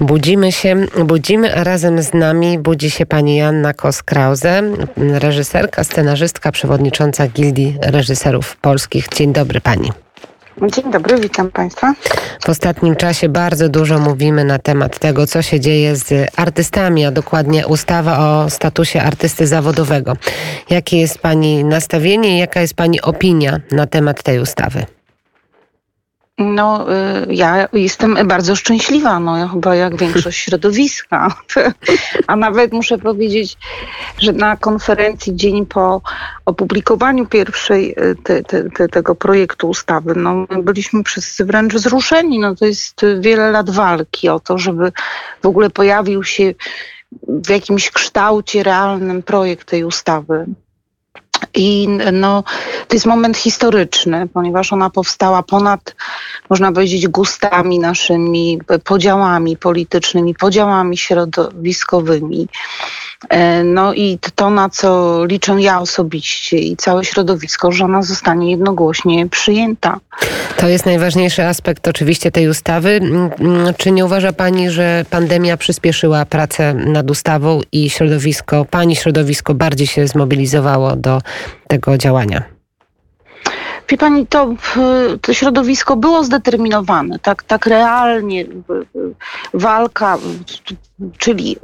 [0.00, 4.62] Budzimy się, budzimy, a razem z nami budzi się pani Janna Kos-Krause,
[4.96, 9.08] reżyserka, scenarzystka, przewodnicząca Gildii Reżyserów Polskich.
[9.08, 9.92] Dzień dobry pani.
[10.72, 11.94] Dzień dobry, witam Państwa.
[12.44, 17.10] W ostatnim czasie bardzo dużo mówimy na temat tego, co się dzieje z artystami, a
[17.10, 20.16] dokładnie ustawa o statusie artysty zawodowego.
[20.70, 24.97] Jakie jest Pani nastawienie i jaka jest Pani opinia na temat tej ustawy?
[26.38, 31.34] No, y, ja jestem bardzo szczęśliwa, no chyba jak większość środowiska.
[32.26, 33.56] A nawet muszę powiedzieć,
[34.18, 36.02] że na konferencji dzień po
[36.46, 42.38] opublikowaniu pierwszej y, te, te, te, tego projektu ustawy, no byliśmy wszyscy wręcz wzruszeni.
[42.38, 44.92] No to jest wiele lat walki o to, żeby
[45.42, 46.54] w ogóle pojawił się
[47.22, 50.46] w jakimś kształcie realnym projekt tej ustawy.
[51.54, 52.42] I no,
[52.88, 55.94] to jest moment historyczny, ponieważ ona powstała ponad,
[56.50, 62.48] można powiedzieć, gustami naszymi, podziałami politycznymi, podziałami środowiskowymi.
[63.28, 68.50] E, no i to, na co liczę ja osobiście i całe środowisko, że ona zostanie
[68.50, 70.00] jednogłośnie przyjęta.
[70.56, 72.90] To jest najważniejszy aspekt oczywiście tej ustawy.
[72.90, 78.96] Mm, mm, czy nie uważa Pani, że pandemia przyspieszyła pracę nad ustawą i środowisko, Pani
[78.96, 81.20] środowisko bardziej się zmobilizowało do
[81.68, 82.57] tego działania?
[83.88, 84.54] Wie pani, to,
[85.22, 88.44] to środowisko było zdeterminowane, tak, tak realnie
[89.54, 90.18] walka,
[91.18, 91.56] czyli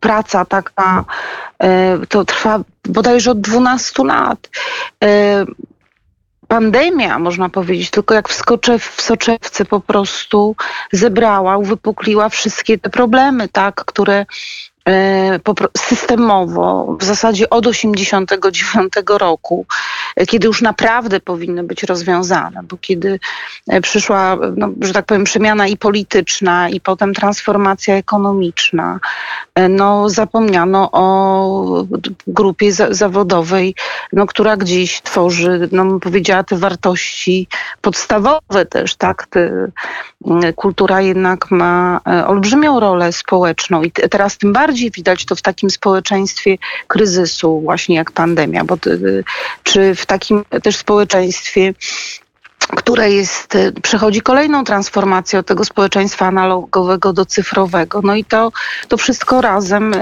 [0.00, 1.04] praca taka,
[2.08, 4.50] to trwa bodajże od 12 lat.
[6.48, 10.56] Pandemia, można powiedzieć, tylko jak w, skocze, w soczewce po prostu
[10.92, 14.26] zebrała, uwypukliła wszystkie te problemy, tak, które
[15.76, 19.66] systemowo, w zasadzie od 1989 roku,
[20.16, 23.18] e, kiedy już naprawdę powinny być rozwiązane, bo kiedy
[23.68, 29.00] e, przyszła, no, że tak powiem, przemiana i polityczna, i potem transformacja ekonomiczna,
[29.68, 31.86] no, zapomniano o
[32.26, 33.74] grupie zawodowej,
[34.12, 37.48] no, która gdzieś tworzy, no, powiedziała, te wartości
[37.80, 39.26] podstawowe też, tak?
[39.26, 39.70] Te,
[40.56, 46.58] kultura jednak ma olbrzymią rolę społeczną i teraz tym bardziej widać to w takim społeczeństwie
[46.86, 48.76] kryzysu, właśnie jak pandemia, bo
[49.62, 51.74] czy w takim też społeczeństwie
[52.68, 58.00] które jest, przechodzi kolejną transformację od tego społeczeństwa analogowego do cyfrowego.
[58.04, 58.52] No i to,
[58.88, 59.94] to wszystko razem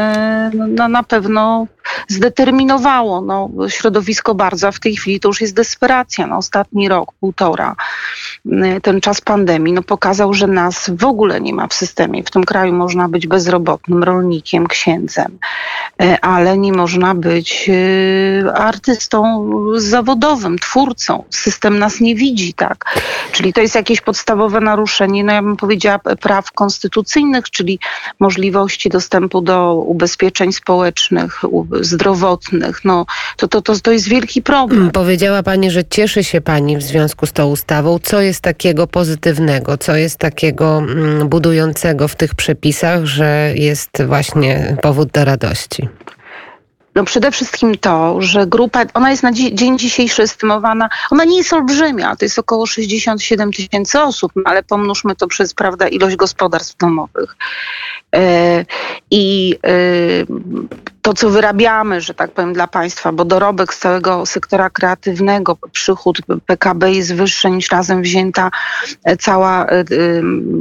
[0.68, 1.66] no, na pewno
[2.08, 6.26] zdeterminowało no, środowisko bardzo, a w tej chwili to już jest desperacja.
[6.26, 7.76] No, ostatni rok, półtora,
[8.46, 12.22] y, ten czas pandemii no, pokazał, że nas w ogóle nie ma w systemie.
[12.24, 15.38] W tym kraju można być bezrobotnym, rolnikiem, księdzem,
[16.02, 21.24] y, ale nie można być y, artystą zawodowym, twórcą.
[21.30, 23.00] System nas nie widzi, tak?
[23.32, 27.78] Czyli to jest jakieś podstawowe naruszenie, no ja bym powiedziała, praw konstytucyjnych, czyli
[28.20, 31.42] możliwości dostępu do ubezpieczeń społecznych,
[31.80, 32.84] zdrowotnych.
[32.84, 34.80] No, to, to, to, to jest wielki problem.
[34.80, 37.98] Mm, powiedziała Pani, że cieszy się Pani w związku z tą ustawą.
[38.02, 44.76] Co jest takiego pozytywnego, co jest takiego mm, budującego w tych przepisach, że jest właśnie
[44.82, 45.88] powód do radości?
[46.94, 51.52] No przede wszystkim to, że grupa, ona jest na dzień dzisiejszy estymowana, ona nie jest
[51.52, 56.76] olbrzymia, to jest około 67 tysięcy osób, no ale pomnóżmy to przez, prawda, ilość gospodarstw
[56.76, 57.36] domowych.
[58.14, 58.64] E,
[59.10, 59.72] I e,
[61.02, 66.18] to, co wyrabiamy, że tak powiem, dla państwa, bo dorobek z całego sektora kreatywnego, przychód
[66.46, 68.50] PKB jest wyższy niż razem wzięta
[69.04, 69.66] e, cała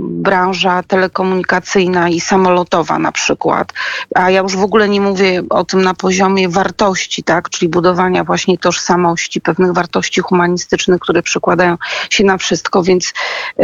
[0.02, 3.74] branża telekomunikacyjna i samolotowa na przykład.
[4.16, 8.24] A ja już w ogóle nie mówię o tym na poziomie wartości, tak, czyli budowania
[8.24, 11.78] właśnie tożsamości, pewnych wartości humanistycznych, które przekładają
[12.10, 13.14] się na wszystko, więc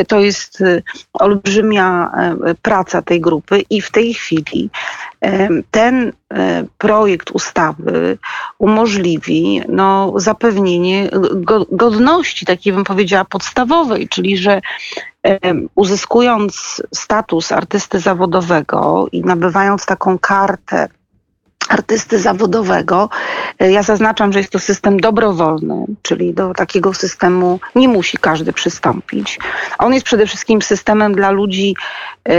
[0.08, 0.64] to jest
[1.14, 2.12] olbrzymia
[2.62, 4.70] praca tej grupy i w tej chwili
[5.72, 8.18] ten e, projekt ustawy
[8.58, 11.10] umożliwi no, zapewnienie
[11.72, 14.62] godności, takiej bym powiedziała podstawowej, czyli że
[15.76, 20.88] uzyskując status artysty zawodowego i nabywając taką kartę
[21.70, 23.10] artysty zawodowego.
[23.60, 28.54] E, ja zaznaczam, że jest to system dobrowolny, czyli do takiego systemu nie musi każdy
[28.54, 29.40] przystąpić.
[29.80, 31.76] On jest przede wszystkim systemem dla ludzi
[32.30, 32.34] e,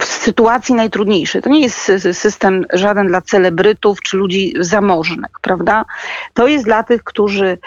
[0.00, 1.42] w sytuacji najtrudniejszej.
[1.42, 5.84] To nie jest system żaden dla celebrytów czy ludzi zamożnych, prawda?
[6.34, 7.58] To jest dla tych, którzy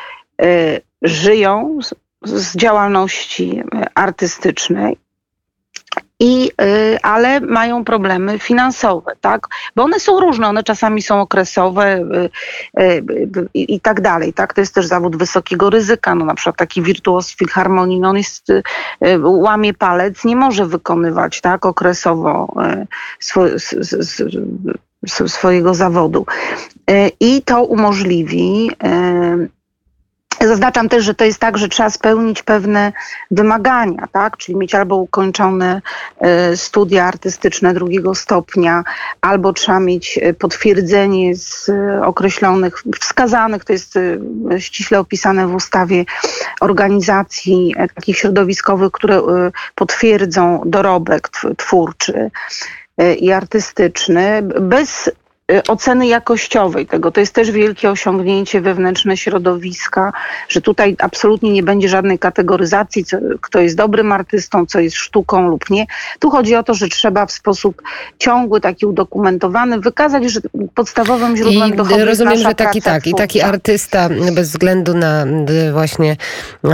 [0.42, 1.94] e, żyją z,
[2.24, 3.62] z działalności
[3.96, 4.98] artystycznej
[6.20, 9.48] i, y, ale mają problemy finansowe, tak?
[9.76, 13.04] Bo one są różne, one czasami są okresowe y, y,
[13.54, 14.54] i, i tak dalej, tak?
[14.54, 18.48] To jest też zawód wysokiego ryzyka, no na przykład taki wirtuoz filharmonii, no on jest,
[19.24, 21.66] łamie palec, nie może wykonywać, tak?
[21.66, 22.54] Okresowo
[25.28, 26.26] swojego zawodu.
[27.20, 28.72] I to umożliwi
[30.48, 32.94] Zaznaczam też, że to jest tak, że trzeba spełnić pewne
[33.32, 34.38] wymagania, tak?
[34.38, 35.82] czyli mieć albo ukończone
[36.20, 38.84] e, studia artystyczne drugiego stopnia,
[39.22, 41.72] albo trzeba mieć e, potwierdzenie z
[42.04, 46.06] określonych, wskazanych, to jest e, ściśle opisane w ustawie
[46.62, 49.22] organizacji takich środowiskowych, które
[49.76, 52.32] potwierdzą dorobek twórczy
[53.18, 54.42] i artystyczny.
[54.62, 55.10] Bez
[55.68, 57.12] oceny jakościowej tego.
[57.12, 60.14] To jest też wielkie osiągnięcie wewnętrzne środowiska,
[60.50, 65.50] że tutaj absolutnie nie będzie żadnej kategoryzacji, co, kto jest dobrym artystą, co jest sztuką
[65.50, 65.86] lub nie.
[66.20, 67.82] Tu chodzi o to, że trzeba w sposób
[68.18, 70.40] ciągły, taki udokumentowany wykazać, że
[70.76, 75.26] podstawowym źródłem I dochodu rozumiem, jest że taki tak, i taki artysta bez względu na
[75.74, 76.18] właśnie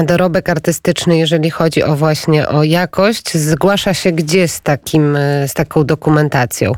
[0.04, 5.18] dorobek artystyczny, jeżeli chodzi o właśnie o jakość, zgłasza się gdzie z takim,
[5.48, 6.72] z taką dokumentacją?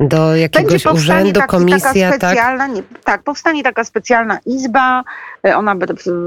[0.00, 1.32] Do jakiegoś urzędu?
[1.32, 2.16] do komisja, taka tak?
[2.16, 2.76] specjalna, tak?
[2.76, 5.04] Nie, tak, powstanie taka specjalna izba,
[5.46, 5.74] e, ona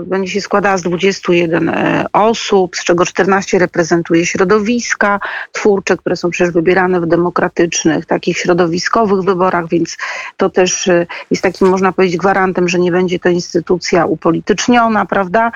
[0.06, 5.20] będzie się składała z 21 e, osób, z czego 14 reprezentuje środowiska
[5.52, 9.98] twórcze, które są przecież wybierane w demokratycznych, takich środowiskowych wyborach, więc
[10.38, 15.52] to też e, jest takim, można powiedzieć, gwarantem, że nie będzie to instytucja upolityczniona, prawda?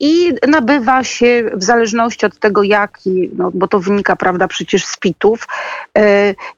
[0.00, 4.96] I nabywa się w zależności od tego, jaki, no, bo to wynika, prawda, przecież z
[4.96, 5.48] PIT-ów,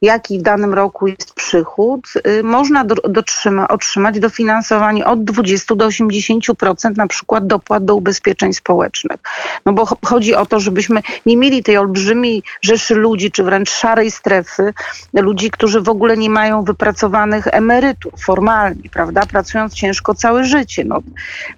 [0.03, 5.87] jaki w danym roku jest przychód, y, można do, dotrzyma, otrzymać dofinansowanie od 20 do
[5.87, 9.21] 80% na przykład dopłat do ubezpieczeń społecznych.
[9.67, 14.11] No bo chodzi o to, żebyśmy nie mieli tej olbrzymiej rzeszy ludzi, czy wręcz szarej
[14.11, 14.73] strefy,
[15.13, 20.85] ludzi, którzy w ogóle nie mają wypracowanych emerytur formalnie, prawda, pracując ciężko całe życie.
[20.85, 21.03] No,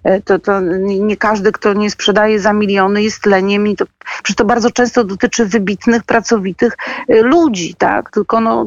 [0.05, 3.85] e, to, to nie każdy, kto nie sprzedaje za miliony jest leniem i to,
[4.23, 6.77] przecież to bardzo często dotyczy wybitnych, pracowitych
[7.09, 8.67] e, ludzi, tak, tylko no,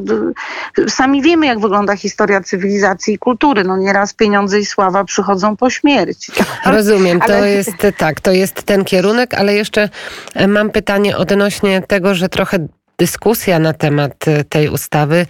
[0.88, 3.64] sami wiemy, jak wygląda historia cywilizacji i kultury.
[3.64, 6.32] No nieraz pieniądze i sława przychodzą po śmierci.
[6.66, 7.50] Rozumiem, to ale...
[7.50, 9.88] jest tak, to jest ten kierunek, ale jeszcze
[10.34, 12.66] e, mam pytanie odnośnie tego, że trochę
[13.00, 15.26] dyskusja na temat e, tej ustawy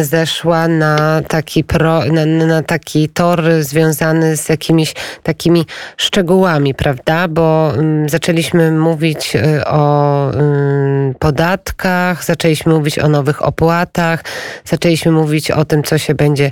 [0.00, 5.66] zeszła na taki, pro, na, na, taki tor związany z jakimiś takimi
[5.96, 7.28] szczegółami, prawda?
[7.28, 14.24] Bo um, zaczęliśmy mówić e, o um, podatkach, zaczęliśmy mówić o nowych opłatach,
[14.64, 16.50] zaczęliśmy mówić o tym, co się będzie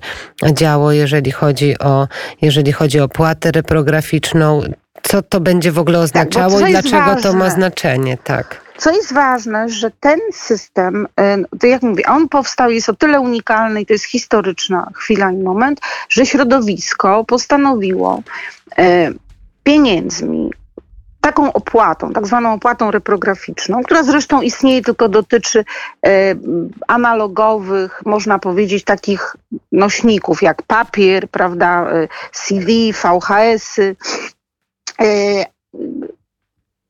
[0.52, 2.08] działo, jeżeli chodzi o,
[2.42, 4.62] jeżeli chodzi o opłatę reprograficzną.
[5.02, 7.22] Co to będzie w ogóle tak, oznaczało tak, i dlaczego ważne.
[7.22, 8.68] to ma znaczenie, tak?
[8.78, 13.20] Co jest ważne, że ten system, y, to jak mówię, on powstał, jest o tyle
[13.20, 18.22] unikalny i to jest historyczna chwila i moment, że środowisko postanowiło
[18.78, 18.82] y,
[19.62, 20.50] pieniędzmi,
[21.20, 26.38] taką opłatą, tak zwaną opłatą reprograficzną, która zresztą istnieje, tylko dotyczy y,
[26.88, 29.36] analogowych, można powiedzieć, takich
[29.72, 31.86] nośników jak papier, prawda,
[32.32, 33.96] CD, VHS-y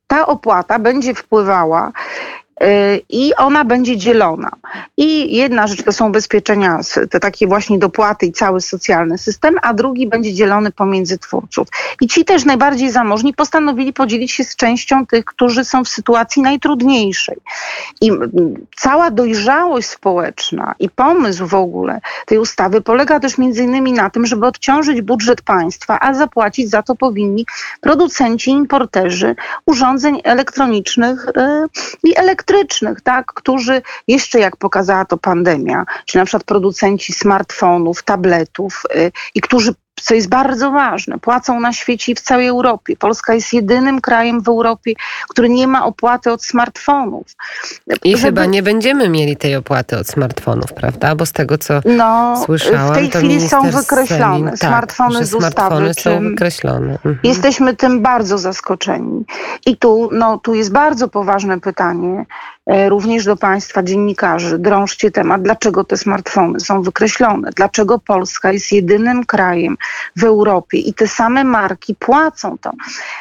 [0.06, 1.92] ta opłata będzie wpływała
[3.08, 4.50] i ona będzie dzielona.
[4.96, 9.74] I jedna rzecz to są ubezpieczenia, te takie właśnie dopłaty i cały socjalny system, a
[9.74, 11.68] drugi będzie dzielony pomiędzy twórców.
[12.00, 16.42] I ci też najbardziej zamożni postanowili podzielić się z częścią tych, którzy są w sytuacji
[16.42, 17.36] najtrudniejszej.
[18.00, 18.10] I
[18.76, 24.26] cała dojrzałość społeczna i pomysł w ogóle tej ustawy polega też między innymi na tym,
[24.26, 27.46] żeby odciążyć budżet państwa, a zapłacić za to powinni
[27.80, 29.36] producenci, importerzy
[29.66, 36.24] urządzeń elektronicznych yy, i elektronicznych elektrycznych, tak, którzy jeszcze jak pokazała to pandemia, czy na
[36.24, 42.14] przykład producenci smartfonów, tabletów y, i którzy co jest bardzo ważne, płacą na świecie i
[42.14, 42.96] w całej Europie.
[42.96, 44.92] Polska jest jedynym krajem w Europie,
[45.28, 47.26] który nie ma opłaty od smartfonów.
[48.04, 48.22] I Żeby...
[48.22, 51.14] chyba nie będziemy mieli tej opłaty od smartfonów, prawda?
[51.14, 55.34] Bo z tego, co no, słyszałam, w tej chwili są wykreślone Selin, smartfony tak, z
[55.34, 55.54] ustawy.
[55.54, 56.92] Smartfony są wykreślone.
[56.92, 57.18] Mhm.
[57.22, 59.24] Jesteśmy tym bardzo zaskoczeni.
[59.66, 62.24] I tu, no, tu jest bardzo poważne pytanie,
[62.88, 64.58] również do Państwa dziennikarzy.
[64.58, 69.76] Drążcie temat, dlaczego te smartfony są wykreślone, dlaczego Polska jest jedynym krajem
[70.16, 72.70] w Europie i te same marki płacą to.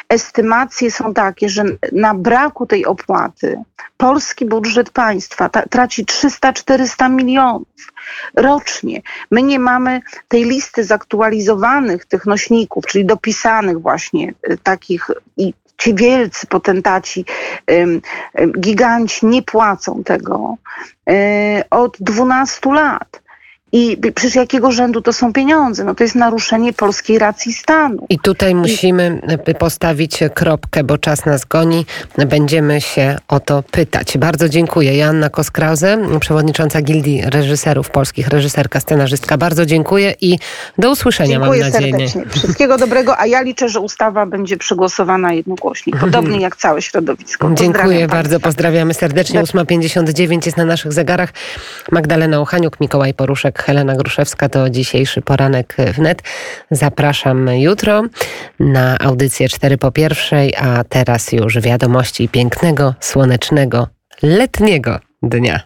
[0.08, 3.62] Estymacje są takie, że na braku tej opłaty
[3.96, 7.92] polski budżet państwa traci 300-400 milionów
[8.34, 9.02] rocznie.
[9.30, 15.94] My nie mamy tej listy zaktualizowanych tych nośników, czyli dopisanych właśnie e, takich i ci
[15.94, 17.24] wielcy potentaci,
[18.58, 20.56] giganci nie płacą tego
[21.10, 23.22] e, od 12 lat.
[23.72, 25.84] I przecież jakiego rzędu to są pieniądze?
[25.84, 28.06] No to jest naruszenie polskiej racji stanu.
[28.08, 29.54] I tutaj musimy I...
[29.54, 31.86] postawić kropkę, bo czas nas goni.
[32.26, 34.18] Będziemy się o to pytać.
[34.18, 34.96] Bardzo dziękuję.
[34.98, 39.38] Joanna Koskrause, przewodnicząca Gildii Reżyserów Polskich, reżyserka, scenarzystka.
[39.38, 40.38] Bardzo dziękuję i
[40.78, 41.92] do usłyszenia, dziękuję mam nadzieję.
[41.92, 42.26] serdecznie.
[42.38, 47.50] Wszystkiego dobrego, a ja liczę, że ustawa będzie przegłosowana jednogłośnie, podobnie jak całe środowisko.
[47.54, 49.42] Dziękuję bardzo, pozdrawiamy serdecznie.
[49.42, 51.32] 8.59 jest na naszych zegarach.
[51.92, 56.22] Magdalena Uchaniuk, Mikołaj Poruszek, Helena Gruszewska to dzisiejszy poranek wnet.
[56.70, 58.02] Zapraszam jutro
[58.60, 63.88] na audycję 4 po pierwszej, a teraz już wiadomości pięknego, słonecznego,
[64.22, 65.60] letniego dnia.